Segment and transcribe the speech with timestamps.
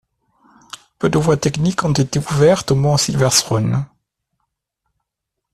[0.97, 3.85] Peu de voies techniques ont été ouvertes au mont Silverthrone.